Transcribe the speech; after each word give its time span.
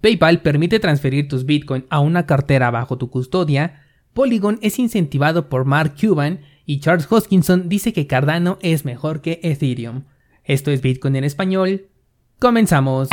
PayPal 0.00 0.42
permite 0.42 0.78
transferir 0.78 1.28
tus 1.28 1.44
Bitcoin 1.44 1.84
a 1.90 1.98
una 2.00 2.26
cartera 2.26 2.70
bajo 2.70 2.98
tu 2.98 3.10
custodia, 3.10 3.82
Polygon 4.12 4.58
es 4.62 4.78
incentivado 4.78 5.48
por 5.48 5.64
Mark 5.64 5.94
Cuban 6.00 6.40
y 6.64 6.80
Charles 6.80 7.06
Hoskinson 7.10 7.68
dice 7.68 7.92
que 7.92 8.06
Cardano 8.06 8.58
es 8.62 8.84
mejor 8.84 9.20
que 9.20 9.40
Ethereum. 9.42 10.04
Esto 10.44 10.70
es 10.70 10.82
Bitcoin 10.82 11.16
en 11.16 11.24
español. 11.24 11.86
Comenzamos. 12.38 13.08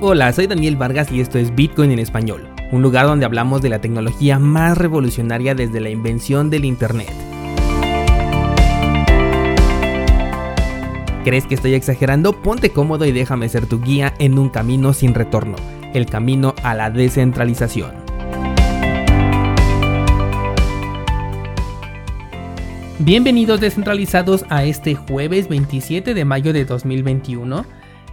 Hola, 0.00 0.32
soy 0.32 0.46
Daniel 0.46 0.76
Vargas 0.76 1.10
y 1.10 1.20
esto 1.20 1.38
es 1.38 1.54
Bitcoin 1.54 1.92
en 1.92 1.98
español, 1.98 2.46
un 2.72 2.82
lugar 2.82 3.06
donde 3.06 3.24
hablamos 3.24 3.62
de 3.62 3.70
la 3.70 3.80
tecnología 3.80 4.38
más 4.38 4.76
revolucionaria 4.76 5.54
desde 5.54 5.80
la 5.80 5.88
invención 5.88 6.50
del 6.50 6.66
Internet. 6.66 7.23
¿Crees 11.24 11.46
que 11.46 11.54
estoy 11.54 11.72
exagerando? 11.72 12.42
Ponte 12.42 12.68
cómodo 12.68 13.06
y 13.06 13.10
déjame 13.10 13.48
ser 13.48 13.64
tu 13.64 13.80
guía 13.80 14.12
en 14.18 14.38
un 14.38 14.50
camino 14.50 14.92
sin 14.92 15.14
retorno, 15.14 15.56
el 15.94 16.04
camino 16.04 16.54
a 16.62 16.74
la 16.74 16.90
descentralización. 16.90 17.92
Bienvenidos 22.98 23.58
descentralizados 23.58 24.44
a 24.50 24.64
este 24.64 24.96
jueves 24.96 25.48
27 25.48 26.12
de 26.12 26.24
mayo 26.26 26.52
de 26.52 26.66
2021. 26.66 27.64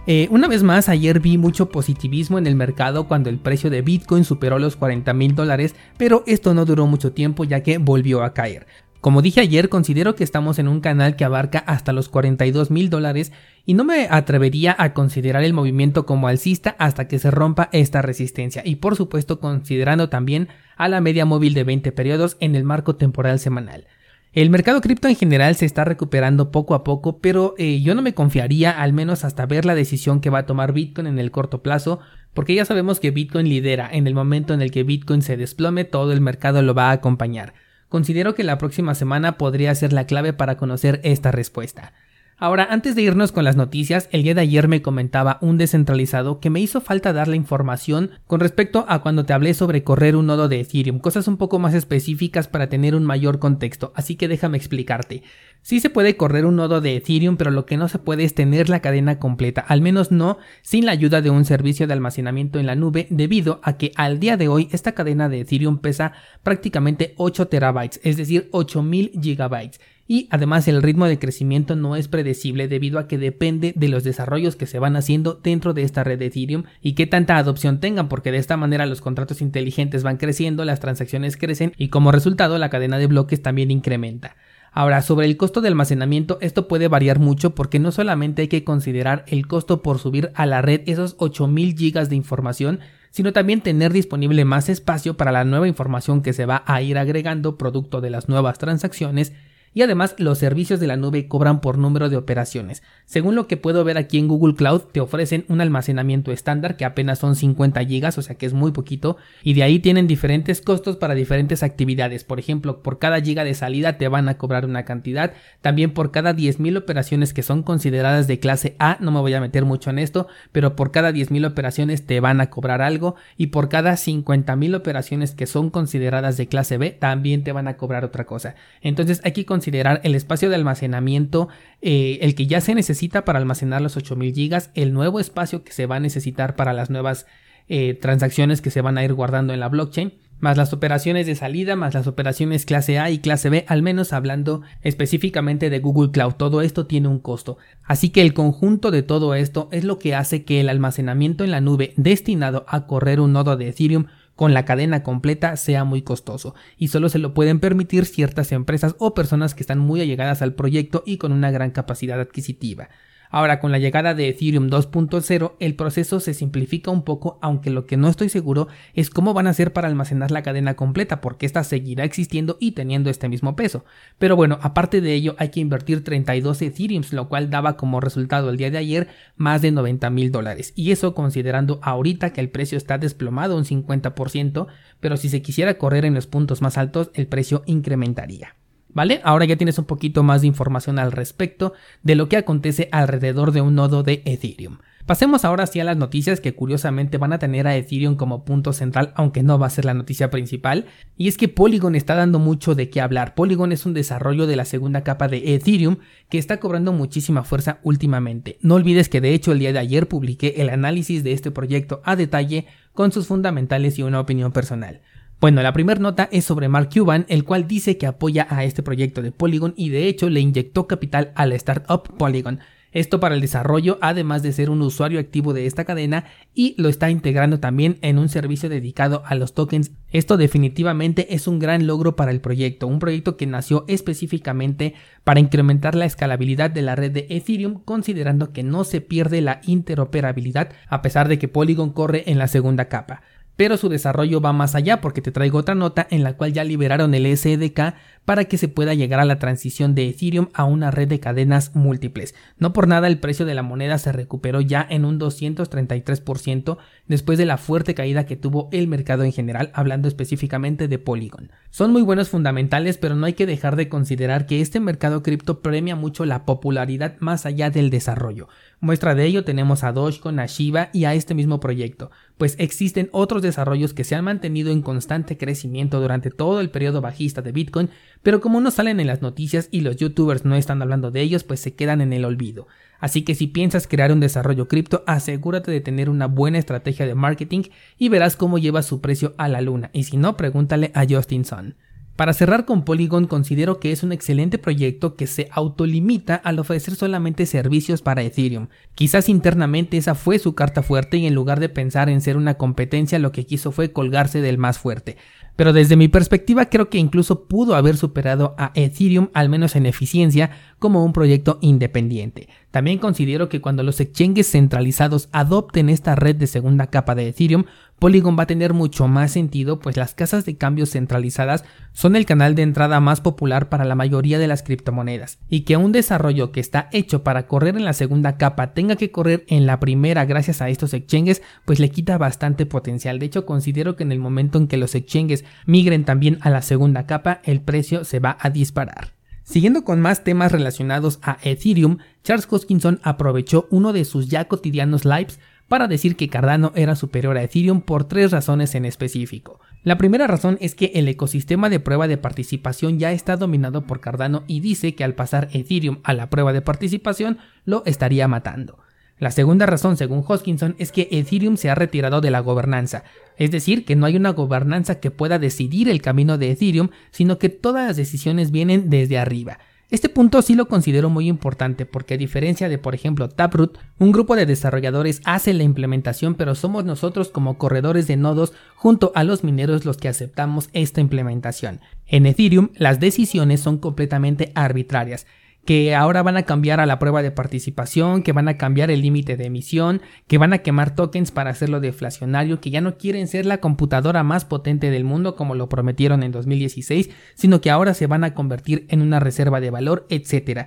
Eh, 0.06 0.28
una 0.30 0.48
vez 0.48 0.62
más, 0.62 0.88
ayer 0.88 1.20
vi 1.20 1.36
mucho 1.36 1.68
positivismo 1.68 2.38
en 2.38 2.46
el 2.46 2.56
mercado 2.56 3.06
cuando 3.08 3.28
el 3.28 3.38
precio 3.38 3.68
de 3.68 3.82
Bitcoin 3.82 4.24
superó 4.24 4.58
los 4.58 4.76
40 4.76 5.12
mil 5.12 5.34
dólares, 5.34 5.74
pero 5.98 6.24
esto 6.26 6.54
no 6.54 6.64
duró 6.64 6.86
mucho 6.86 7.12
tiempo 7.12 7.44
ya 7.44 7.62
que 7.62 7.76
volvió 7.76 8.22
a 8.22 8.32
caer. 8.32 8.66
Como 9.02 9.20
dije 9.20 9.40
ayer, 9.40 9.68
considero 9.68 10.14
que 10.14 10.22
estamos 10.22 10.60
en 10.60 10.68
un 10.68 10.80
canal 10.80 11.16
que 11.16 11.24
abarca 11.24 11.58
hasta 11.58 11.92
los 11.92 12.08
42 12.08 12.70
mil 12.70 12.88
dólares 12.88 13.32
y 13.66 13.74
no 13.74 13.82
me 13.82 14.06
atrevería 14.08 14.76
a 14.78 14.94
considerar 14.94 15.42
el 15.42 15.52
movimiento 15.52 16.06
como 16.06 16.28
alcista 16.28 16.76
hasta 16.78 17.08
que 17.08 17.18
se 17.18 17.32
rompa 17.32 17.68
esta 17.72 18.00
resistencia 18.00 18.62
y 18.64 18.76
por 18.76 18.94
supuesto 18.94 19.40
considerando 19.40 20.08
también 20.08 20.46
a 20.76 20.88
la 20.88 21.00
media 21.00 21.24
móvil 21.24 21.52
de 21.52 21.64
20 21.64 21.90
periodos 21.90 22.36
en 22.38 22.54
el 22.54 22.62
marco 22.62 22.94
temporal 22.94 23.40
semanal. 23.40 23.88
El 24.34 24.50
mercado 24.50 24.80
cripto 24.80 25.08
en 25.08 25.16
general 25.16 25.56
se 25.56 25.66
está 25.66 25.84
recuperando 25.84 26.52
poco 26.52 26.76
a 26.76 26.84
poco, 26.84 27.18
pero 27.18 27.56
eh, 27.58 27.80
yo 27.82 27.96
no 27.96 28.02
me 28.02 28.14
confiaría 28.14 28.70
al 28.70 28.92
menos 28.92 29.24
hasta 29.24 29.46
ver 29.46 29.64
la 29.64 29.74
decisión 29.74 30.20
que 30.20 30.30
va 30.30 30.38
a 30.38 30.46
tomar 30.46 30.72
Bitcoin 30.72 31.08
en 31.08 31.18
el 31.18 31.32
corto 31.32 31.60
plazo, 31.60 31.98
porque 32.34 32.54
ya 32.54 32.64
sabemos 32.64 33.00
que 33.00 33.10
Bitcoin 33.10 33.48
lidera, 33.48 33.90
en 33.92 34.06
el 34.06 34.14
momento 34.14 34.54
en 34.54 34.62
el 34.62 34.70
que 34.70 34.84
Bitcoin 34.84 35.22
se 35.22 35.36
desplome 35.36 35.84
todo 35.84 36.12
el 36.12 36.20
mercado 36.20 36.62
lo 36.62 36.72
va 36.72 36.90
a 36.90 36.92
acompañar. 36.92 37.52
Considero 37.92 38.34
que 38.34 38.42
la 38.42 38.56
próxima 38.56 38.94
semana 38.94 39.36
podría 39.36 39.74
ser 39.74 39.92
la 39.92 40.06
clave 40.06 40.32
para 40.32 40.56
conocer 40.56 41.02
esta 41.04 41.30
respuesta. 41.30 41.92
Ahora, 42.38 42.66
antes 42.70 42.96
de 42.96 43.02
irnos 43.02 43.30
con 43.30 43.44
las 43.44 43.56
noticias, 43.56 44.08
el 44.10 44.24
día 44.24 44.34
de 44.34 44.40
ayer 44.40 44.66
me 44.66 44.82
comentaba 44.82 45.38
un 45.42 45.58
descentralizado 45.58 46.40
que 46.40 46.50
me 46.50 46.60
hizo 46.60 46.80
falta 46.80 47.12
dar 47.12 47.28
la 47.28 47.36
información 47.36 48.10
con 48.26 48.40
respecto 48.40 48.84
a 48.88 49.00
cuando 49.00 49.24
te 49.24 49.32
hablé 49.32 49.54
sobre 49.54 49.84
correr 49.84 50.16
un 50.16 50.26
nodo 50.26 50.48
de 50.48 50.58
Ethereum, 50.60 50.98
cosas 50.98 51.28
un 51.28 51.36
poco 51.36 51.60
más 51.60 51.72
específicas 51.74 52.48
para 52.48 52.68
tener 52.68 52.96
un 52.96 53.04
mayor 53.04 53.38
contexto, 53.38 53.92
así 53.94 54.16
que 54.16 54.26
déjame 54.26 54.56
explicarte. 54.56 55.22
Sí 55.60 55.78
se 55.78 55.90
puede 55.90 56.16
correr 56.16 56.44
un 56.44 56.56
nodo 56.56 56.80
de 56.80 56.96
Ethereum, 56.96 57.36
pero 57.36 57.52
lo 57.52 57.64
que 57.64 57.76
no 57.76 57.86
se 57.86 58.00
puede 58.00 58.24
es 58.24 58.34
tener 58.34 58.68
la 58.68 58.80
cadena 58.80 59.20
completa, 59.20 59.60
al 59.60 59.80
menos 59.80 60.10
no 60.10 60.38
sin 60.62 60.86
la 60.86 60.92
ayuda 60.92 61.22
de 61.22 61.30
un 61.30 61.44
servicio 61.44 61.86
de 61.86 61.92
almacenamiento 61.92 62.58
en 62.58 62.66
la 62.66 62.74
nube, 62.74 63.06
debido 63.10 63.60
a 63.62 63.76
que 63.76 63.92
al 63.94 64.18
día 64.18 64.36
de 64.36 64.48
hoy 64.48 64.68
esta 64.72 64.92
cadena 64.92 65.28
de 65.28 65.40
Ethereum 65.40 65.78
pesa 65.78 66.12
prácticamente 66.42 67.14
8 67.18 67.46
terabytes, 67.46 68.00
es 68.02 68.16
decir, 68.16 68.48
8000 68.50 69.12
gigabytes. 69.22 69.80
Y 70.12 70.28
además 70.28 70.68
el 70.68 70.82
ritmo 70.82 71.06
de 71.06 71.18
crecimiento 71.18 71.74
no 71.74 71.96
es 71.96 72.06
predecible 72.06 72.68
debido 72.68 72.98
a 72.98 73.08
que 73.08 73.16
depende 73.16 73.72
de 73.74 73.88
los 73.88 74.04
desarrollos 74.04 74.56
que 74.56 74.66
se 74.66 74.78
van 74.78 74.94
haciendo 74.94 75.40
dentro 75.42 75.72
de 75.72 75.84
esta 75.84 76.04
red 76.04 76.18
de 76.18 76.26
Ethereum 76.26 76.64
y 76.82 76.92
qué 76.92 77.06
tanta 77.06 77.38
adopción 77.38 77.80
tengan, 77.80 78.10
porque 78.10 78.30
de 78.30 78.36
esta 78.36 78.58
manera 78.58 78.84
los 78.84 79.00
contratos 79.00 79.40
inteligentes 79.40 80.02
van 80.02 80.18
creciendo, 80.18 80.66
las 80.66 80.80
transacciones 80.80 81.38
crecen 81.38 81.72
y 81.78 81.88
como 81.88 82.12
resultado 82.12 82.58
la 82.58 82.68
cadena 82.68 82.98
de 82.98 83.06
bloques 83.06 83.40
también 83.40 83.70
incrementa. 83.70 84.36
Ahora, 84.70 85.00
sobre 85.00 85.24
el 85.24 85.38
costo 85.38 85.62
de 85.62 85.68
almacenamiento, 85.68 86.36
esto 86.42 86.68
puede 86.68 86.88
variar 86.88 87.18
mucho 87.18 87.54
porque 87.54 87.78
no 87.78 87.90
solamente 87.90 88.42
hay 88.42 88.48
que 88.48 88.64
considerar 88.64 89.24
el 89.28 89.46
costo 89.46 89.80
por 89.80 89.98
subir 89.98 90.30
a 90.34 90.44
la 90.44 90.60
red 90.60 90.82
esos 90.84 91.14
8000 91.20 91.74
GB 91.74 92.08
de 92.10 92.16
información, 92.16 92.80
sino 93.12 93.32
también 93.32 93.62
tener 93.62 93.94
disponible 93.94 94.44
más 94.44 94.68
espacio 94.68 95.16
para 95.16 95.32
la 95.32 95.44
nueva 95.44 95.68
información 95.68 96.20
que 96.20 96.34
se 96.34 96.44
va 96.44 96.64
a 96.66 96.82
ir 96.82 96.98
agregando 96.98 97.56
producto 97.56 98.02
de 98.02 98.10
las 98.10 98.28
nuevas 98.28 98.58
transacciones 98.58 99.32
y 99.74 99.82
además 99.82 100.14
los 100.18 100.38
servicios 100.38 100.80
de 100.80 100.86
la 100.86 100.96
nube 100.96 101.28
cobran 101.28 101.60
por 101.60 101.78
número 101.78 102.08
de 102.08 102.16
operaciones. 102.16 102.82
Según 103.06 103.34
lo 103.34 103.46
que 103.46 103.56
puedo 103.56 103.84
ver 103.84 103.98
aquí 103.98 104.18
en 104.18 104.28
Google 104.28 104.54
Cloud, 104.54 104.82
te 104.92 105.00
ofrecen 105.00 105.44
un 105.48 105.60
almacenamiento 105.60 106.32
estándar 106.32 106.76
que 106.76 106.84
apenas 106.84 107.18
son 107.18 107.36
50 107.36 107.82
GB, 107.82 108.18
o 108.18 108.22
sea 108.22 108.36
que 108.36 108.46
es 108.46 108.52
muy 108.52 108.72
poquito, 108.72 109.16
y 109.42 109.54
de 109.54 109.62
ahí 109.62 109.78
tienen 109.78 110.06
diferentes 110.06 110.60
costos 110.60 110.96
para 110.96 111.14
diferentes 111.14 111.62
actividades. 111.62 112.24
Por 112.24 112.38
ejemplo, 112.38 112.82
por 112.82 112.98
cada 112.98 113.20
giga 113.20 113.44
de 113.44 113.54
salida 113.54 113.98
te 113.98 114.08
van 114.08 114.28
a 114.28 114.38
cobrar 114.38 114.64
una 114.64 114.84
cantidad, 114.84 115.32
también 115.60 115.92
por 115.92 116.10
cada 116.10 116.34
10.000 116.34 116.76
operaciones 116.76 117.32
que 117.32 117.42
son 117.42 117.62
consideradas 117.62 118.26
de 118.26 118.38
clase 118.38 118.76
A, 118.78 118.96
no 119.00 119.10
me 119.10 119.20
voy 119.20 119.34
a 119.34 119.40
meter 119.40 119.64
mucho 119.64 119.90
en 119.90 119.98
esto, 119.98 120.26
pero 120.52 120.76
por 120.76 120.90
cada 120.90 121.12
10.000 121.12 121.46
operaciones 121.46 122.06
te 122.06 122.20
van 122.20 122.40
a 122.40 122.50
cobrar 122.50 122.82
algo, 122.82 123.16
y 123.36 123.48
por 123.48 123.68
cada 123.68 123.92
50.000 123.92 124.76
operaciones 124.76 125.34
que 125.34 125.46
son 125.46 125.70
consideradas 125.70 126.36
de 126.36 126.48
clase 126.48 126.78
B, 126.78 126.90
también 126.90 127.44
te 127.44 127.52
van 127.52 127.68
a 127.68 127.76
cobrar 127.76 128.04
otra 128.04 128.24
cosa. 128.24 128.54
Entonces 128.80 129.20
aquí 129.24 129.44
considerar 129.62 130.00
el 130.02 130.16
espacio 130.16 130.50
de 130.50 130.56
almacenamiento, 130.56 131.48
eh, 131.82 132.18
el 132.22 132.34
que 132.34 132.48
ya 132.48 132.60
se 132.60 132.74
necesita 132.74 133.24
para 133.24 133.38
almacenar 133.38 133.80
los 133.80 133.96
8000 133.96 134.32
GB, 134.32 134.70
el 134.74 134.92
nuevo 134.92 135.20
espacio 135.20 135.62
que 135.62 135.70
se 135.70 135.86
va 135.86 135.96
a 135.96 136.00
necesitar 136.00 136.56
para 136.56 136.72
las 136.72 136.90
nuevas 136.90 137.26
eh, 137.68 137.94
transacciones 137.94 138.60
que 138.60 138.72
se 138.72 138.80
van 138.80 138.98
a 138.98 139.04
ir 139.04 139.14
guardando 139.14 139.54
en 139.54 139.60
la 139.60 139.68
blockchain, 139.68 140.14
más 140.40 140.56
las 140.56 140.72
operaciones 140.72 141.26
de 141.26 141.36
salida, 141.36 141.76
más 141.76 141.94
las 141.94 142.08
operaciones 142.08 142.66
clase 142.66 142.98
A 142.98 143.12
y 143.12 143.20
clase 143.20 143.50
B, 143.50 143.64
al 143.68 143.82
menos 143.82 144.12
hablando 144.12 144.62
específicamente 144.80 145.70
de 145.70 145.78
Google 145.78 146.10
Cloud. 146.10 146.32
Todo 146.32 146.60
esto 146.60 146.88
tiene 146.88 147.06
un 147.06 147.20
costo. 147.20 147.58
Así 147.84 148.10
que 148.10 148.22
el 148.22 148.34
conjunto 148.34 148.90
de 148.90 149.04
todo 149.04 149.36
esto 149.36 149.68
es 149.70 149.84
lo 149.84 150.00
que 150.00 150.16
hace 150.16 150.42
que 150.42 150.60
el 150.60 150.70
almacenamiento 150.70 151.44
en 151.44 151.52
la 151.52 151.60
nube 151.60 151.94
destinado 151.96 152.64
a 152.66 152.88
correr 152.88 153.20
un 153.20 153.32
nodo 153.32 153.56
de 153.56 153.68
Ethereum 153.68 154.06
con 154.36 154.54
la 154.54 154.64
cadena 154.64 155.02
completa 155.02 155.56
sea 155.56 155.84
muy 155.84 156.02
costoso 156.02 156.54
y 156.76 156.88
solo 156.88 157.08
se 157.08 157.18
lo 157.18 157.34
pueden 157.34 157.60
permitir 157.60 158.06
ciertas 158.06 158.52
empresas 158.52 158.96
o 158.98 159.14
personas 159.14 159.54
que 159.54 159.62
están 159.62 159.78
muy 159.78 160.00
allegadas 160.00 160.42
al 160.42 160.54
proyecto 160.54 161.02
y 161.06 161.18
con 161.18 161.32
una 161.32 161.50
gran 161.50 161.70
capacidad 161.70 162.20
adquisitiva. 162.20 162.88
Ahora, 163.32 163.60
con 163.60 163.72
la 163.72 163.78
llegada 163.78 164.12
de 164.12 164.28
Ethereum 164.28 164.68
2.0, 164.68 165.54
el 165.58 165.74
proceso 165.74 166.20
se 166.20 166.34
simplifica 166.34 166.90
un 166.90 167.02
poco, 167.02 167.38
aunque 167.40 167.70
lo 167.70 167.86
que 167.86 167.96
no 167.96 168.08
estoy 168.08 168.28
seguro 168.28 168.68
es 168.92 169.08
cómo 169.08 169.32
van 169.32 169.46
a 169.46 169.50
hacer 169.50 169.72
para 169.72 169.88
almacenar 169.88 170.30
la 170.30 170.42
cadena 170.42 170.74
completa, 170.74 171.22
porque 171.22 171.46
esta 171.46 171.64
seguirá 171.64 172.04
existiendo 172.04 172.58
y 172.60 172.72
teniendo 172.72 173.08
este 173.08 173.30
mismo 173.30 173.56
peso. 173.56 173.86
Pero 174.18 174.36
bueno, 174.36 174.58
aparte 174.60 175.00
de 175.00 175.14
ello, 175.14 175.34
hay 175.38 175.48
que 175.48 175.60
invertir 175.60 176.04
32 176.04 176.60
Ethereums, 176.60 177.14
lo 177.14 177.30
cual 177.30 177.48
daba 177.48 177.78
como 177.78 178.02
resultado 178.02 178.50
el 178.50 178.58
día 178.58 178.70
de 178.70 178.76
ayer 178.76 179.08
más 179.36 179.62
de 179.62 179.72
90 179.72 180.10
mil 180.10 180.30
dólares. 180.30 180.74
Y 180.76 180.90
eso 180.90 181.14
considerando 181.14 181.80
ahorita 181.82 182.34
que 182.34 182.42
el 182.42 182.50
precio 182.50 182.76
está 182.76 182.98
desplomado 182.98 183.56
un 183.56 183.64
50%, 183.64 184.66
pero 185.00 185.16
si 185.16 185.30
se 185.30 185.40
quisiera 185.40 185.78
correr 185.78 186.04
en 186.04 186.12
los 186.12 186.26
puntos 186.26 186.60
más 186.60 186.76
altos, 186.76 187.10
el 187.14 187.28
precio 187.28 187.62
incrementaría. 187.64 188.56
¿Vale? 188.94 189.20
Ahora 189.24 189.44
ya 189.44 189.56
tienes 189.56 189.78
un 189.78 189.86
poquito 189.86 190.22
más 190.22 190.42
de 190.42 190.48
información 190.48 190.98
al 190.98 191.12
respecto 191.12 191.72
de 192.02 192.14
lo 192.14 192.28
que 192.28 192.36
acontece 192.36 192.88
alrededor 192.92 193.52
de 193.52 193.60
un 193.62 193.74
nodo 193.74 194.02
de 194.02 194.22
Ethereum. 194.26 194.78
Pasemos 195.06 195.44
ahora 195.44 195.64
a 195.64 195.84
las 195.84 195.96
noticias 195.96 196.40
que 196.40 196.54
curiosamente 196.54 197.18
van 197.18 197.32
a 197.32 197.40
tener 197.40 197.66
a 197.66 197.74
Ethereum 197.74 198.14
como 198.14 198.44
punto 198.44 198.72
central, 198.72 199.12
aunque 199.16 199.42
no 199.42 199.58
va 199.58 199.66
a 199.66 199.70
ser 199.70 199.84
la 199.84 199.94
noticia 199.94 200.30
principal. 200.30 200.86
Y 201.16 201.26
es 201.26 201.36
que 201.36 201.48
Polygon 201.48 201.96
está 201.96 202.14
dando 202.14 202.38
mucho 202.38 202.76
de 202.76 202.88
qué 202.88 203.00
hablar. 203.00 203.34
Polygon 203.34 203.72
es 203.72 203.84
un 203.84 203.94
desarrollo 203.94 204.46
de 204.46 204.54
la 204.54 204.64
segunda 204.64 205.02
capa 205.02 205.26
de 205.26 205.54
Ethereum 205.54 205.96
que 206.28 206.38
está 206.38 206.60
cobrando 206.60 206.92
muchísima 206.92 207.42
fuerza 207.42 207.80
últimamente. 207.82 208.58
No 208.60 208.76
olvides 208.76 209.08
que 209.08 209.20
de 209.20 209.34
hecho 209.34 209.50
el 209.50 209.58
día 209.58 209.72
de 209.72 209.80
ayer 209.80 210.06
publiqué 210.06 210.54
el 210.58 210.70
análisis 210.70 211.24
de 211.24 211.32
este 211.32 211.50
proyecto 211.50 212.00
a 212.04 212.14
detalle 212.14 212.66
con 212.94 213.10
sus 213.10 213.26
fundamentales 213.26 213.98
y 213.98 214.04
una 214.04 214.20
opinión 214.20 214.52
personal. 214.52 215.00
Bueno, 215.42 215.60
la 215.60 215.72
primera 215.72 215.98
nota 215.98 216.28
es 216.30 216.44
sobre 216.44 216.68
Mark 216.68 216.90
Cuban, 216.94 217.26
el 217.28 217.42
cual 217.42 217.66
dice 217.66 217.98
que 217.98 218.06
apoya 218.06 218.46
a 218.48 218.62
este 218.62 218.84
proyecto 218.84 219.22
de 219.22 219.32
Polygon 219.32 219.74
y 219.76 219.88
de 219.88 220.06
hecho 220.06 220.30
le 220.30 220.38
inyectó 220.38 220.86
capital 220.86 221.32
a 221.34 221.46
la 221.46 221.56
startup 221.56 222.16
Polygon. 222.16 222.60
Esto 222.92 223.18
para 223.18 223.34
el 223.34 223.40
desarrollo, 223.40 223.98
además 224.02 224.44
de 224.44 224.52
ser 224.52 224.70
un 224.70 224.82
usuario 224.82 225.18
activo 225.18 225.52
de 225.52 225.66
esta 225.66 225.84
cadena, 225.84 226.26
y 226.54 226.76
lo 226.80 226.88
está 226.88 227.10
integrando 227.10 227.58
también 227.58 227.98
en 228.02 228.18
un 228.18 228.28
servicio 228.28 228.68
dedicado 228.68 229.24
a 229.26 229.34
los 229.34 229.52
tokens. 229.52 229.90
Esto 230.10 230.36
definitivamente 230.36 231.34
es 231.34 231.48
un 231.48 231.58
gran 231.58 231.88
logro 231.88 232.14
para 232.14 232.30
el 232.30 232.40
proyecto, 232.40 232.86
un 232.86 233.00
proyecto 233.00 233.36
que 233.36 233.48
nació 233.48 233.84
específicamente 233.88 234.94
para 235.24 235.40
incrementar 235.40 235.96
la 235.96 236.04
escalabilidad 236.04 236.70
de 236.70 236.82
la 236.82 236.94
red 236.94 237.10
de 237.10 237.26
Ethereum, 237.30 237.82
considerando 237.82 238.52
que 238.52 238.62
no 238.62 238.84
se 238.84 239.00
pierde 239.00 239.40
la 239.40 239.60
interoperabilidad 239.66 240.70
a 240.86 241.02
pesar 241.02 241.26
de 241.26 241.40
que 241.40 241.48
Polygon 241.48 241.90
corre 241.90 242.30
en 242.30 242.38
la 242.38 242.46
segunda 242.46 242.84
capa. 242.84 243.22
Pero 243.56 243.76
su 243.76 243.88
desarrollo 243.88 244.40
va 244.40 244.52
más 244.52 244.74
allá 244.74 245.00
porque 245.00 245.22
te 245.22 245.32
traigo 245.32 245.58
otra 245.58 245.74
nota 245.74 246.06
en 246.10 246.22
la 246.22 246.36
cual 246.36 246.52
ya 246.52 246.64
liberaron 246.64 247.14
el 247.14 247.36
SDK 247.36 247.94
para 248.24 248.44
que 248.44 248.58
se 248.58 248.68
pueda 248.68 248.94
llegar 248.94 249.20
a 249.20 249.24
la 249.24 249.38
transición 249.38 249.94
de 249.94 250.08
Ethereum 250.08 250.48
a 250.54 250.64
una 250.64 250.90
red 250.90 251.08
de 251.08 251.20
cadenas 251.20 251.74
múltiples. 251.74 252.34
No 252.56 252.72
por 252.72 252.86
nada 252.86 253.08
el 253.08 253.18
precio 253.18 253.44
de 253.46 253.54
la 253.54 253.62
moneda 253.62 253.98
se 253.98 254.12
recuperó 254.12 254.60
ya 254.60 254.86
en 254.88 255.04
un 255.04 255.18
233% 255.18 256.78
después 257.08 257.38
de 257.38 257.46
la 257.46 257.58
fuerte 257.58 257.94
caída 257.94 258.26
que 258.26 258.36
tuvo 258.36 258.68
el 258.72 258.86
mercado 258.86 259.24
en 259.24 259.32
general, 259.32 259.70
hablando 259.74 260.08
específicamente 260.08 260.88
de 260.88 260.98
Polygon. 260.98 261.50
Son 261.70 261.92
muy 261.92 262.02
buenos 262.02 262.28
fundamentales, 262.28 262.98
pero 262.98 263.16
no 263.16 263.26
hay 263.26 263.32
que 263.32 263.46
dejar 263.46 263.76
de 263.76 263.88
considerar 263.88 264.46
que 264.46 264.60
este 264.60 264.78
mercado 264.78 265.22
cripto 265.22 265.60
premia 265.60 265.96
mucho 265.96 266.24
la 266.24 266.44
popularidad 266.44 267.16
más 267.18 267.44
allá 267.44 267.70
del 267.70 267.90
desarrollo. 267.90 268.48
Muestra 268.80 269.14
de 269.14 269.24
ello 269.26 269.44
tenemos 269.44 269.84
a 269.84 269.92
Dogecoin, 269.92 270.38
a 270.38 270.46
Shiba 270.46 270.90
y 270.92 271.04
a 271.04 271.14
este 271.14 271.34
mismo 271.34 271.60
proyecto, 271.60 272.10
pues 272.42 272.56
existen 272.58 273.08
otros 273.12 273.40
desarrollos 273.40 273.94
que 273.94 274.02
se 274.02 274.16
han 274.16 274.24
mantenido 274.24 274.72
en 274.72 274.82
constante 274.82 275.38
crecimiento 275.38 276.00
durante 276.00 276.28
todo 276.28 276.58
el 276.58 276.70
periodo 276.70 277.00
bajista 277.00 277.40
de 277.40 277.52
Bitcoin, 277.52 277.88
pero 278.24 278.40
como 278.40 278.60
no 278.60 278.72
salen 278.72 278.98
en 278.98 279.06
las 279.06 279.22
noticias 279.22 279.68
y 279.70 279.82
los 279.82 279.94
youtubers 279.94 280.44
no 280.44 280.56
están 280.56 280.82
hablando 280.82 281.12
de 281.12 281.20
ellos, 281.20 281.44
pues 281.44 281.60
se 281.60 281.76
quedan 281.76 282.00
en 282.00 282.12
el 282.12 282.24
olvido. 282.24 282.66
Así 282.98 283.22
que 283.22 283.36
si 283.36 283.46
piensas 283.46 283.86
crear 283.86 284.10
un 284.10 284.18
desarrollo 284.18 284.66
cripto, 284.66 285.04
asegúrate 285.06 285.70
de 285.70 285.80
tener 285.80 286.10
una 286.10 286.26
buena 286.26 286.58
estrategia 286.58 287.06
de 287.06 287.14
marketing 287.14 287.62
y 287.96 288.08
verás 288.08 288.34
cómo 288.34 288.58
lleva 288.58 288.82
su 288.82 289.00
precio 289.00 289.34
a 289.38 289.46
la 289.46 289.60
luna, 289.60 289.90
y 289.92 290.02
si 290.02 290.16
no, 290.16 290.36
pregúntale 290.36 290.90
a 290.96 291.06
Justin 291.08 291.44
Sun. 291.44 291.76
Para 292.16 292.34
cerrar 292.34 292.66
con 292.66 292.84
Polygon, 292.84 293.26
considero 293.26 293.80
que 293.80 293.90
es 293.90 294.02
un 294.02 294.12
excelente 294.12 294.58
proyecto 294.58 295.16
que 295.16 295.26
se 295.26 295.48
autolimita 295.50 296.34
al 296.34 296.58
ofrecer 296.58 296.94
solamente 296.94 297.46
servicios 297.46 298.02
para 298.02 298.22
Ethereum. 298.22 298.68
Quizás 298.94 299.30
internamente 299.30 299.96
esa 299.96 300.14
fue 300.14 300.38
su 300.38 300.54
carta 300.54 300.82
fuerte 300.82 301.16
y 301.16 301.26
en 301.26 301.34
lugar 301.34 301.58
de 301.58 301.70
pensar 301.70 302.10
en 302.10 302.20
ser 302.20 302.36
una 302.36 302.54
competencia 302.54 303.18
lo 303.18 303.32
que 303.32 303.46
quiso 303.46 303.72
fue 303.72 303.92
colgarse 303.92 304.42
del 304.42 304.58
más 304.58 304.78
fuerte. 304.78 305.16
Pero 305.56 305.72
desde 305.72 305.96
mi 305.96 306.08
perspectiva 306.08 306.66
creo 306.66 306.88
que 306.88 306.98
incluso 306.98 307.44
pudo 307.44 307.74
haber 307.74 307.96
superado 307.96 308.54
a 308.58 308.72
Ethereum, 308.74 309.28
al 309.34 309.48
menos 309.48 309.76
en 309.76 309.86
eficiencia, 309.86 310.50
como 310.78 311.04
un 311.04 311.12
proyecto 311.12 311.58
independiente. 311.60 312.48
También 312.70 312.98
considero 312.98 313.48
que 313.48 313.60
cuando 313.60 313.82
los 313.82 314.00
exchanges 314.00 314.50
centralizados 314.50 315.28
adopten 315.32 315.90
esta 315.90 316.14
red 316.14 316.36
de 316.36 316.46
segunda 316.46 316.88
capa 316.88 317.14
de 317.14 317.28
Ethereum, 317.28 317.64
Polygon 318.02 318.36
va 318.36 318.42
a 318.42 318.46
tener 318.48 318.74
mucho 318.74 319.06
más 319.06 319.30
sentido, 319.30 319.78
pues 319.78 319.96
las 319.96 320.12
casas 320.12 320.44
de 320.44 320.56
cambios 320.56 320.90
centralizadas 320.90 321.64
son 321.92 322.16
el 322.16 322.26
canal 322.26 322.56
de 322.56 322.62
entrada 322.62 322.98
más 322.98 323.20
popular 323.20 323.68
para 323.68 323.84
la 323.84 323.94
mayoría 323.94 324.40
de 324.40 324.48
las 324.48 324.64
criptomonedas, 324.64 325.38
y 325.48 325.60
que 325.60 325.76
un 325.76 325.92
desarrollo 325.92 326.50
que 326.50 326.58
está 326.58 326.88
hecho 326.90 327.22
para 327.22 327.46
correr 327.46 327.76
en 327.76 327.84
la 327.84 327.92
segunda 327.92 328.38
capa 328.38 328.74
tenga 328.74 328.96
que 328.96 329.12
correr 329.12 329.44
en 329.46 329.66
la 329.66 329.78
primera 329.78 330.24
gracias 330.24 330.60
a 330.60 330.68
estos 330.68 330.94
exchanges, 330.94 331.42
pues 331.64 331.78
le 331.78 331.90
quita 331.90 332.18
bastante 332.18 332.66
potencial. 332.66 333.20
De 333.20 333.26
hecho, 333.26 333.46
considero 333.46 333.94
que 333.94 334.02
en 334.02 334.10
el 334.10 334.18
momento 334.18 334.58
en 334.58 334.66
que 334.66 334.78
los 334.78 334.96
exchanges 334.96 335.44
migren 335.66 336.04
también 336.04 336.38
a 336.40 336.50
la 336.50 336.62
segunda 336.62 337.06
capa, 337.06 337.40
el 337.44 337.60
precio 337.60 338.04
se 338.04 338.18
va 338.18 338.36
a 338.40 338.50
disparar. 338.50 339.12
Siguiendo 339.44 339.84
con 339.84 340.00
más 340.00 340.24
temas 340.24 340.50
relacionados 340.50 341.20
a 341.22 341.38
Ethereum, 341.44 341.98
Charles 342.24 342.48
Hoskinson 342.50 342.98
aprovechó 343.04 343.68
uno 343.70 343.92
de 343.92 344.04
sus 344.04 344.28
ya 344.28 344.46
cotidianos 344.46 345.04
lives 345.04 345.38
para 345.72 345.88
decir 345.88 346.16
que 346.16 346.28
Cardano 346.28 346.70
era 346.74 346.94
superior 346.96 347.38
a 347.38 347.42
Ethereum 347.42 347.80
por 347.80 348.04
tres 348.04 348.30
razones 348.30 348.74
en 348.74 348.84
específico. 348.84 349.58
La 349.84 349.96
primera 349.96 350.26
razón 350.26 350.58
es 350.60 350.74
que 350.74 350.92
el 350.96 351.08
ecosistema 351.08 351.70
de 351.70 351.80
prueba 351.80 352.08
de 352.08 352.18
participación 352.18 352.98
ya 352.98 353.10
está 353.12 353.38
dominado 353.38 353.86
por 353.86 353.98
Cardano 353.98 354.44
y 354.46 354.60
dice 354.60 354.94
que 354.94 355.02
al 355.02 355.14
pasar 355.14 355.48
Ethereum 355.54 356.00
a 356.04 356.12
la 356.12 356.28
prueba 356.28 356.52
de 356.52 356.60
participación 356.60 357.38
lo 357.64 357.84
estaría 357.86 358.28
matando. 358.28 358.80
La 359.18 359.30
segunda 359.30 359.64
razón, 359.64 359.96
según 359.96 360.22
Hoskinson, 360.28 360.76
es 360.78 360.92
que 360.92 361.08
Ethereum 361.10 361.56
se 361.56 361.70
ha 361.70 361.74
retirado 361.74 362.20
de 362.20 362.30
la 362.30 362.40
gobernanza, 362.40 363.04
es 363.38 363.50
decir, 363.50 363.86
que 363.86 363.96
no 363.96 364.04
hay 364.04 364.16
una 364.16 364.34
gobernanza 364.34 365.00
que 365.00 365.10
pueda 365.10 365.38
decidir 365.38 365.88
el 365.88 366.02
camino 366.02 366.36
de 366.36 366.50
Ethereum, 366.50 366.90
sino 367.12 367.38
que 367.38 367.48
todas 367.48 367.86
las 367.86 367.96
decisiones 367.96 368.50
vienen 368.50 368.90
desde 368.90 369.16
arriba. 369.16 369.58
Este 369.92 370.08
punto 370.08 370.40
sí 370.40 370.54
lo 370.54 370.68
considero 370.68 371.10
muy 371.10 371.28
importante 371.28 371.84
porque 371.84 372.14
a 372.14 372.16
diferencia 372.16 372.70
de 372.70 372.78
por 372.78 372.94
ejemplo 372.94 373.28
Taproot, 373.28 373.78
un 373.98 374.10
grupo 374.10 374.36
de 374.36 374.46
desarrolladores 374.46 375.20
hace 375.26 375.52
la 375.52 375.64
implementación 375.64 376.34
pero 376.34 376.54
somos 376.54 376.86
nosotros 376.86 377.28
como 377.28 377.58
corredores 377.58 378.06
de 378.06 378.16
nodos 378.16 378.54
junto 378.74 379.12
a 379.14 379.22
los 379.22 379.44
mineros 379.44 379.84
los 379.84 379.98
que 379.98 380.08
aceptamos 380.08 380.70
esta 380.72 381.02
implementación. 381.02 381.80
En 382.06 382.24
Ethereum 382.24 382.70
las 382.74 383.00
decisiones 383.00 383.60
son 383.60 383.76
completamente 383.76 384.50
arbitrarias 384.54 385.26
que 385.64 385.94
ahora 385.94 386.22
van 386.22 386.36
a 386.36 386.42
cambiar 386.42 386.80
a 386.80 386.86
la 386.86 386.98
prueba 386.98 387.22
de 387.22 387.30
participación, 387.30 388.22
que 388.22 388.32
van 388.32 388.48
a 388.48 388.56
cambiar 388.56 388.90
el 388.90 389.00
límite 389.00 389.36
de 389.36 389.46
emisión, 389.46 390.02
que 390.26 390.38
van 390.38 390.52
a 390.52 390.58
quemar 390.58 390.94
tokens 390.94 391.30
para 391.30 391.50
hacerlo 391.50 391.80
deflacionario, 391.80 392.60
que 392.60 392.70
ya 392.70 392.80
no 392.80 392.98
quieren 392.98 393.28
ser 393.28 393.46
la 393.46 393.58
computadora 393.58 394.24
más 394.24 394.44
potente 394.44 394.90
del 394.90 395.04
mundo 395.04 395.36
como 395.36 395.54
lo 395.54 395.68
prometieron 395.68 396.22
en 396.22 396.32
2016, 396.32 397.10
sino 397.34 397.60
que 397.60 397.70
ahora 397.70 397.94
se 397.94 398.08
van 398.08 398.24
a 398.24 398.34
convertir 398.34 398.86
en 398.88 399.02
una 399.02 399.20
reserva 399.20 399.60
de 399.60 399.70
valor, 399.70 400.06
etc. 400.10 400.66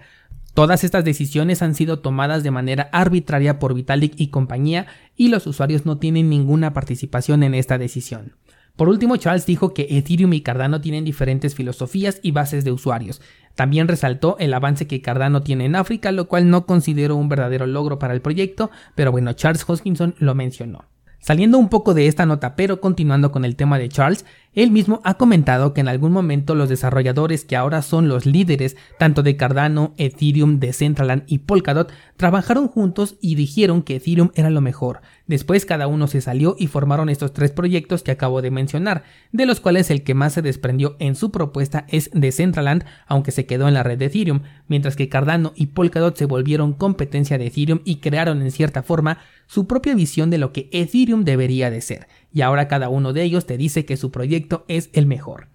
Todas 0.54 0.86
estas 0.86 1.04
decisiones 1.04 1.62
han 1.62 1.76
sido 1.76 2.00
tomadas 2.00 2.42
de 2.44 2.52
manera 2.52 2.90
arbitraria 2.94 3.60
por 3.60 3.74
Vitalik 3.74 4.14
y 4.16 4.30
compañía 4.30 4.88
y 5.18 5.28
los 5.28 5.46
usuarios 5.48 5.86
no 5.86 5.98
tienen 5.98 6.30
ninguna 6.30 6.72
participación 6.72 7.44
en 7.44 7.54
esta 7.54 7.78
decisión. 7.78 8.34
Por 8.76 8.90
último, 8.90 9.16
Charles 9.16 9.46
dijo 9.46 9.74
que 9.74 9.88
Ethereum 9.90 10.34
y 10.34 10.42
Cardano 10.42 10.82
tienen 10.82 11.06
diferentes 11.06 11.56
filosofías 11.56 12.20
y 12.22 12.32
bases 12.32 12.66
de 12.66 12.74
usuarios. 12.74 13.22
También 13.56 13.88
resaltó 13.88 14.36
el 14.38 14.54
avance 14.54 14.86
que 14.86 15.02
Cardano 15.02 15.42
tiene 15.42 15.66
en 15.66 15.76
África, 15.76 16.12
lo 16.12 16.28
cual 16.28 16.50
no 16.50 16.66
considero 16.66 17.16
un 17.16 17.30
verdadero 17.30 17.68
logro 17.68 18.00
para 18.00 18.14
el 18.14 18.22
proyecto, 18.22 18.70
pero 18.94 19.12
bueno, 19.14 19.32
Charles 19.34 19.64
Hoskinson 19.68 20.16
lo 20.20 20.36
mencionó. 20.36 20.86
Saliendo 21.26 21.58
un 21.58 21.70
poco 21.70 21.96
de 21.96 22.06
esta 22.06 22.28
nota, 22.28 22.56
pero 22.56 22.80
continuando 22.80 23.32
con 23.32 23.46
el 23.46 23.56
tema 23.56 23.80
de 23.80 23.90
Charles, 23.90 24.28
él 24.54 24.70
mismo 24.70 25.02
ha 25.04 25.16
comentado 25.16 25.74
que 25.74 25.82
en 25.82 25.88
algún 25.88 26.12
momento 26.12 26.54
los 26.54 26.70
desarrolladores 26.70 27.46
que 27.46 27.56
ahora 27.56 27.82
son 27.82 28.08
los 28.08 28.28
líderes 28.28 28.78
tanto 29.00 29.24
de 29.24 29.36
Cardano, 29.36 29.96
Ethereum, 29.98 30.60
Decentraland 30.60 31.24
y 31.26 31.40
Polkadot 31.40 31.92
trabajaron 32.16 32.68
juntos 32.68 33.16
y 33.22 33.34
dijeron 33.34 33.82
que 33.82 33.96
Ethereum 33.96 34.30
era 34.36 34.52
lo 34.52 34.62
mejor. 34.62 35.02
Después 35.28 35.66
cada 35.66 35.88
uno 35.88 36.06
se 36.06 36.22
salió 36.22 36.56
y 36.60 36.68
formaron 36.68 37.10
estos 37.10 37.34
tres 37.34 37.52
proyectos 37.52 38.04
que 38.04 38.12
acabo 38.12 38.44
de 38.44 38.52
mencionar, 38.52 39.04
de 39.32 39.48
los 39.48 39.60
cuales 39.60 39.90
el 39.90 40.04
que 40.04 40.14
más 40.14 40.34
se 40.34 40.44
desprendió 40.44 40.96
en 41.00 41.16
su 41.16 41.32
propuesta 41.32 41.86
es 41.90 42.12
Decentraland, 42.14 42.86
aunque 43.08 43.32
se 43.32 43.48
quedó 43.48 43.68
en 43.68 43.74
la 43.74 43.82
red 43.82 43.98
de 43.98 44.06
Ethereum, 44.06 44.42
mientras 44.68 44.96
que 44.96 45.10
Cardano 45.10 45.54
y 45.56 45.68
Polkadot 45.68 46.16
se 46.16 46.26
volvieron 46.26 46.74
competencia 46.74 47.40
de 47.40 47.48
Ethereum 47.48 47.80
y 47.86 47.98
crearon 47.98 48.44
en 48.44 48.52
cierta 48.52 48.84
forma 48.84 49.20
su 49.48 49.66
propia 49.66 49.96
visión 49.96 50.30
de 50.30 50.38
lo 50.38 50.54
que 50.54 50.70
Ethereum 50.72 51.24
debería 51.24 51.72
de 51.72 51.82
ser, 51.82 52.08
y 52.32 52.42
ahora 52.42 52.68
cada 52.68 52.90
uno 52.90 53.12
de 53.12 53.24
ellos 53.24 53.48
te 53.48 53.58
dice 53.58 53.86
que 53.86 53.98
su 53.98 54.12
proyecto 54.12 54.64
es 54.68 54.90
el 54.94 55.08
mejor. 55.08 55.48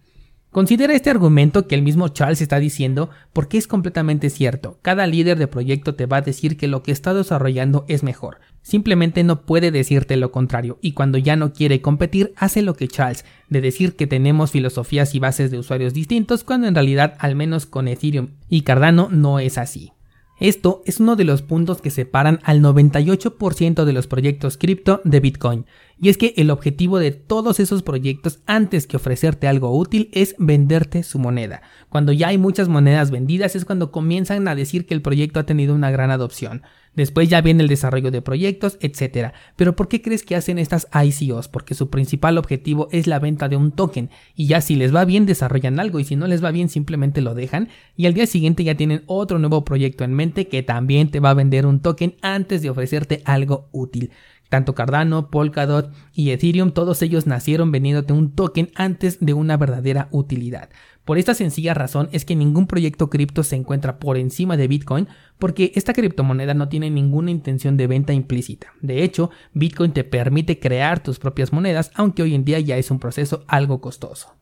Considera 0.51 0.95
este 0.95 1.11
argumento 1.11 1.69
que 1.69 1.77
el 1.77 1.83
mismo 1.83 2.09
Charles 2.09 2.41
está 2.41 2.59
diciendo 2.59 3.11
porque 3.33 3.57
es 3.57 3.69
completamente 3.69 4.31
cierto. 4.31 4.81
Cada 4.83 5.07
líder 5.07 5.39
de 5.39 5.47
proyecto 5.47 5.95
te 5.95 6.07
va 6.07 6.17
a 6.17 6.23
decir 6.23 6.57
que 6.57 6.67
lo 6.67 6.83
que 6.83 6.91
está 6.91 7.15
desarrollando 7.15 7.85
es 7.87 8.03
mejor. 8.03 8.41
Simplemente 8.63 9.25
no 9.25 9.43
puede 9.43 9.71
decirte 9.71 10.17
lo 10.17 10.33
contrario 10.33 10.79
y 10.83 10.93
cuando 10.93 11.19
ya 11.19 11.37
no 11.37 11.53
quiere 11.53 11.81
competir 11.81 12.33
hace 12.37 12.63
lo 12.63 12.75
que 12.75 12.89
Charles, 12.89 13.25
de 13.49 13.61
decir 13.61 13.97
que 13.97 14.07
tenemos 14.07 14.51
filosofías 14.51 15.15
y 15.15 15.19
bases 15.19 15.51
de 15.51 15.59
usuarios 15.59 15.95
distintos 15.95 16.45
cuando 16.45 16.69
en 16.69 16.75
realidad 16.75 17.17
al 17.19 17.37
menos 17.37 17.67
con 17.67 17.89
Ethereum 17.89 18.29
y 18.49 18.63
Cardano 18.63 19.09
no 19.11 19.39
es 19.39 19.59
así. 19.59 19.93
Esto 20.41 20.83
es 20.87 21.01
uno 21.01 21.17
de 21.17 21.25
los 21.25 21.43
puntos 21.43 21.83
que 21.83 21.91
separan 21.91 22.41
al 22.45 22.63
98% 22.63 23.85
de 23.85 23.93
los 23.93 24.07
proyectos 24.07 24.57
cripto 24.57 25.03
de 25.05 25.21
Bitcoin. 25.21 25.67
Y 26.03 26.09
es 26.09 26.17
que 26.17 26.33
el 26.39 26.51
objetivo 26.51 26.99
de 26.99 27.11
todos 27.11 27.61
esos 27.61 27.83
proyectos 27.83 28.41
antes 28.47 28.87
que 28.87 28.97
ofrecerte 28.97 29.47
algo 29.47 29.77
útil 29.77 30.09
es 30.13 30.35
venderte 30.39 31.03
su 31.03 31.19
moneda. 31.19 31.61
Cuando 31.91 32.13
ya 32.13 32.29
hay 32.29 32.39
muchas 32.39 32.69
monedas 32.69 33.11
vendidas 33.11 33.55
es 33.55 33.67
cuando 33.67 33.93
comienzan 33.93 34.49
a 34.49 34.55
decir 34.55 34.87
que 34.87 34.95
el 34.95 35.03
proyecto 35.03 35.41
ha 35.41 35.45
tenido 35.45 35.75
una 35.75 35.91
gran 35.91 36.11
adopción. 36.11 36.63
Después 36.95 37.29
ya 37.29 37.41
viene 37.43 37.63
el 37.63 37.69
desarrollo 37.69 38.11
de 38.11 38.23
proyectos, 38.23 38.79
etc. 38.81 39.33
Pero 39.57 39.77
¿por 39.77 39.89
qué 39.89 40.01
crees 40.01 40.25
que 40.25 40.37
hacen 40.37 40.59
estas 40.59 40.89
ICOs? 40.93 41.49
Porque 41.49 41.75
su 41.75 41.91
principal 41.91 42.39
objetivo 42.39 42.89
es 42.91 43.07
la 43.07 43.19
venta 43.19 43.49
de 43.49 43.57
un 43.57 43.71
token 43.71 44.11
y 44.35 44.47
ya 44.47 44.63
si 44.63 44.77
les 44.77 44.95
va 44.95 45.05
bien 45.05 45.27
desarrollan 45.27 45.79
algo 45.79 46.01
y 46.01 46.05
si 46.05 46.17
no 46.17 46.27
les 46.27 46.43
va 46.43 46.51
bien 46.51 46.69
simplemente 46.71 47.21
lo 47.21 47.35
dejan 47.35 47.69
y 47.95 48.07
al 48.07 48.15
día 48.15 48.27
siguiente 48.27 48.65
ya 48.65 48.75
tienen 48.75 49.03
otro 49.07 49.39
nuevo 49.39 49.65
proyecto 49.65 50.03
en 50.03 50.15
mente 50.15 50.49
que 50.49 50.63
también 50.63 51.11
te 51.11 51.21
va 51.21 51.31
a 51.31 51.35
vender 51.35 51.67
un 51.67 51.81
token 51.81 52.17
antes 52.23 52.63
de 52.63 52.71
ofrecerte 52.71 53.23
algo 53.25 53.69
útil. 53.71 54.11
Tanto 54.51 54.75
Cardano, 54.75 55.31
Polkadot 55.31 55.93
y 56.13 56.31
Ethereum, 56.31 56.73
todos 56.73 57.01
ellos 57.03 57.27
nacieron 57.27 57.71
vendiéndote 57.71 58.13
un 58.13 58.33
token 58.33 58.71
antes 58.75 59.19
de 59.21 59.33
una 59.33 59.57
verdadera 59.57 60.09
utilidad. 60.11 60.71
Por 61.05 61.19
esta 61.19 61.35
sencilla 61.35 61.73
razón 61.73 62.09
es 62.13 62.25
que 62.25 62.37
ningún 62.37 62.67
proyecto 62.67 63.11
cripto 63.11 63.45
se 63.45 63.57
encuentra 63.57 63.99
por 63.99 64.19
encima 64.19 64.57
de 64.57 64.69
Bitcoin 64.69 65.09
porque 65.39 65.73
esta 65.77 65.93
criptomoneda 65.93 66.53
no 66.53 66.69
tiene 66.69 66.91
ninguna 66.91 67.31
intención 67.31 67.77
de 67.77 67.87
venta 67.87 68.13
implícita. 68.13 68.73
De 68.83 69.05
hecho, 69.05 69.31
Bitcoin 69.55 69.93
te 69.93 70.05
permite 70.05 70.59
crear 70.59 71.01
tus 71.01 71.21
propias 71.21 71.53
monedas, 71.53 71.93
aunque 71.95 72.23
hoy 72.23 72.35
en 72.35 72.45
día 72.45 72.59
ya 72.61 72.77
es 72.77 72.91
un 72.91 72.99
proceso 72.99 73.45
algo 73.47 73.81
costoso. 73.81 74.40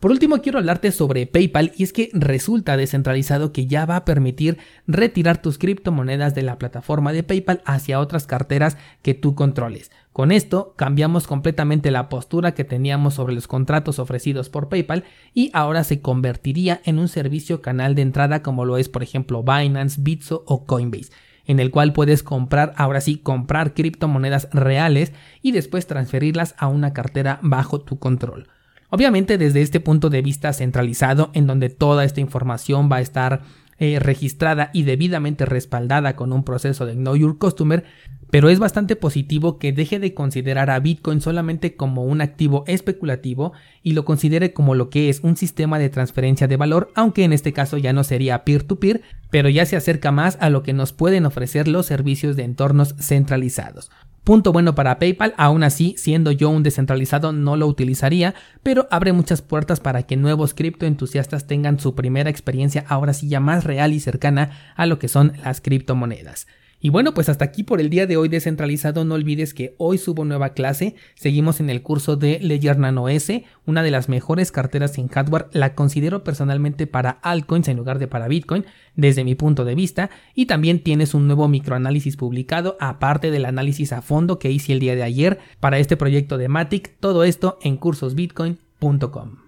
Por 0.00 0.12
último, 0.12 0.38
quiero 0.38 0.60
hablarte 0.60 0.92
sobre 0.92 1.26
PayPal 1.26 1.72
y 1.76 1.82
es 1.82 1.92
que 1.92 2.10
resulta 2.12 2.76
descentralizado 2.76 3.52
que 3.52 3.66
ya 3.66 3.84
va 3.84 3.96
a 3.96 4.04
permitir 4.04 4.58
retirar 4.86 5.42
tus 5.42 5.58
criptomonedas 5.58 6.36
de 6.36 6.42
la 6.42 6.56
plataforma 6.56 7.12
de 7.12 7.24
PayPal 7.24 7.62
hacia 7.64 7.98
otras 7.98 8.28
carteras 8.28 8.76
que 9.02 9.14
tú 9.14 9.34
controles. 9.34 9.90
Con 10.12 10.30
esto 10.30 10.74
cambiamos 10.76 11.26
completamente 11.26 11.90
la 11.90 12.08
postura 12.08 12.54
que 12.54 12.62
teníamos 12.62 13.14
sobre 13.14 13.34
los 13.34 13.48
contratos 13.48 13.98
ofrecidos 13.98 14.48
por 14.50 14.68
PayPal 14.68 15.02
y 15.34 15.50
ahora 15.52 15.82
se 15.82 16.00
convertiría 16.00 16.80
en 16.84 17.00
un 17.00 17.08
servicio 17.08 17.60
canal 17.60 17.96
de 17.96 18.02
entrada 18.02 18.40
como 18.40 18.64
lo 18.64 18.78
es 18.78 18.88
por 18.88 19.02
ejemplo 19.02 19.42
Binance, 19.42 20.00
Bitso 20.00 20.44
o 20.46 20.64
Coinbase 20.64 21.10
en 21.44 21.58
el 21.58 21.70
cual 21.70 21.94
puedes 21.94 22.22
comprar, 22.22 22.74
ahora 22.76 23.00
sí, 23.00 23.16
comprar 23.16 23.72
criptomonedas 23.72 24.48
reales 24.52 25.12
y 25.40 25.52
después 25.52 25.86
transferirlas 25.86 26.54
a 26.58 26.68
una 26.68 26.92
cartera 26.92 27.40
bajo 27.42 27.80
tu 27.80 27.98
control. 27.98 28.48
Obviamente 28.90 29.38
desde 29.38 29.62
este 29.62 29.80
punto 29.80 30.10
de 30.10 30.22
vista 30.22 30.52
centralizado, 30.52 31.30
en 31.34 31.46
donde 31.46 31.68
toda 31.68 32.04
esta 32.04 32.20
información 32.20 32.88
va 32.90 32.96
a 32.96 33.00
estar 33.02 33.42
eh, 33.80 34.00
registrada 34.00 34.70
y 34.72 34.82
debidamente 34.82 35.44
respaldada 35.44 36.16
con 36.16 36.32
un 36.32 36.42
proceso 36.42 36.84
de 36.84 36.94
Know 36.94 37.14
Your 37.14 37.38
Customer, 37.38 37.84
pero 38.30 38.48
es 38.48 38.58
bastante 38.58 38.96
positivo 38.96 39.58
que 39.58 39.72
deje 39.72 40.00
de 40.00 40.14
considerar 40.14 40.68
a 40.68 40.80
Bitcoin 40.80 41.20
solamente 41.20 41.76
como 41.76 42.04
un 42.04 42.20
activo 42.20 42.64
especulativo 42.66 43.52
y 43.82 43.92
lo 43.92 44.04
considere 44.04 44.52
como 44.52 44.74
lo 44.74 44.90
que 44.90 45.08
es 45.08 45.20
un 45.22 45.36
sistema 45.36 45.78
de 45.78 45.90
transferencia 45.90 46.48
de 46.48 46.56
valor, 46.56 46.90
aunque 46.94 47.24
en 47.24 47.32
este 47.32 47.52
caso 47.52 47.78
ya 47.78 47.92
no 47.92 48.02
sería 48.04 48.44
peer-to-peer, 48.44 49.02
pero 49.30 49.48
ya 49.48 49.66
se 49.66 49.76
acerca 49.76 50.12
más 50.12 50.38
a 50.40 50.50
lo 50.50 50.62
que 50.62 50.72
nos 50.72 50.92
pueden 50.92 51.26
ofrecer 51.26 51.68
los 51.68 51.86
servicios 51.86 52.36
de 52.36 52.44
entornos 52.44 52.94
centralizados. 52.98 53.90
Punto 54.24 54.52
bueno 54.52 54.74
para 54.74 54.98
PayPal, 54.98 55.32
aún 55.38 55.62
así, 55.62 55.94
siendo 55.96 56.32
yo 56.32 56.50
un 56.50 56.62
descentralizado 56.62 57.32
no 57.32 57.56
lo 57.56 57.66
utilizaría, 57.66 58.34
pero 58.62 58.86
abre 58.90 59.14
muchas 59.14 59.40
puertas 59.40 59.80
para 59.80 60.02
que 60.02 60.18
nuevos 60.18 60.52
criptoentusiastas 60.52 61.46
tengan 61.46 61.80
su 61.80 61.94
primera 61.94 62.28
experiencia 62.28 62.84
ahora 62.88 63.14
sí 63.14 63.28
ya 63.28 63.40
más 63.40 63.64
real 63.64 63.94
y 63.94 64.00
cercana 64.00 64.50
a 64.76 64.84
lo 64.84 64.98
que 64.98 65.08
son 65.08 65.32
las 65.42 65.62
criptomonedas. 65.62 66.46
Y 66.80 66.90
bueno, 66.90 67.12
pues 67.12 67.28
hasta 67.28 67.44
aquí 67.44 67.64
por 67.64 67.80
el 67.80 67.90
día 67.90 68.06
de 68.06 68.16
hoy 68.16 68.28
descentralizado. 68.28 69.04
No 69.04 69.14
olvides 69.14 69.52
que 69.52 69.74
hoy 69.78 69.98
subo 69.98 70.24
nueva 70.24 70.50
clase. 70.50 70.94
Seguimos 71.16 71.58
en 71.60 71.70
el 71.70 71.82
curso 71.82 72.16
de 72.16 72.38
Ledger 72.40 72.78
Nano 72.78 73.08
S, 73.08 73.44
una 73.66 73.82
de 73.82 73.90
las 73.90 74.08
mejores 74.08 74.52
carteras 74.52 74.96
en 74.98 75.08
hardware. 75.08 75.48
La 75.52 75.74
considero 75.74 76.22
personalmente 76.22 76.86
para 76.86 77.10
altcoins 77.10 77.68
en 77.68 77.76
lugar 77.76 77.98
de 77.98 78.06
para 78.06 78.28
Bitcoin, 78.28 78.64
desde 78.94 79.24
mi 79.24 79.34
punto 79.34 79.64
de 79.64 79.74
vista. 79.74 80.10
Y 80.34 80.46
también 80.46 80.82
tienes 80.82 81.14
un 81.14 81.26
nuevo 81.26 81.48
microanálisis 81.48 82.16
publicado, 82.16 82.76
aparte 82.80 83.30
del 83.30 83.44
análisis 83.44 83.92
a 83.92 84.02
fondo 84.02 84.38
que 84.38 84.52
hice 84.52 84.72
el 84.72 84.80
día 84.80 84.94
de 84.94 85.02
ayer 85.02 85.38
para 85.58 85.78
este 85.78 85.96
proyecto 85.96 86.38
de 86.38 86.48
Matic. 86.48 86.96
Todo 87.00 87.24
esto 87.24 87.58
en 87.62 87.76
cursosbitcoin.com. 87.76 89.38